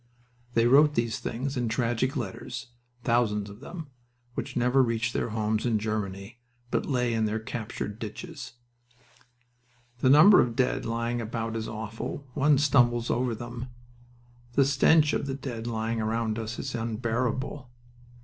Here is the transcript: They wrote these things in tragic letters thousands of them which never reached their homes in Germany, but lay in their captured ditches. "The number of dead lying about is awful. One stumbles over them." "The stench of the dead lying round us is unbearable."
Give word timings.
They 0.55 0.65
wrote 0.65 0.95
these 0.95 1.19
things 1.19 1.55
in 1.55 1.69
tragic 1.69 2.15
letters 2.15 2.69
thousands 3.03 3.51
of 3.51 3.59
them 3.59 3.91
which 4.33 4.57
never 4.57 4.81
reached 4.81 5.13
their 5.13 5.29
homes 5.29 5.63
in 5.63 5.77
Germany, 5.77 6.39
but 6.71 6.87
lay 6.87 7.13
in 7.13 7.25
their 7.25 7.37
captured 7.37 7.99
ditches. 7.99 8.53
"The 9.99 10.09
number 10.09 10.41
of 10.41 10.55
dead 10.55 10.87
lying 10.87 11.21
about 11.21 11.55
is 11.55 11.67
awful. 11.67 12.25
One 12.33 12.57
stumbles 12.57 13.11
over 13.11 13.35
them." 13.35 13.67
"The 14.53 14.65
stench 14.65 15.13
of 15.13 15.27
the 15.27 15.35
dead 15.35 15.67
lying 15.67 15.99
round 15.99 16.39
us 16.39 16.57
is 16.57 16.73
unbearable." 16.73 17.69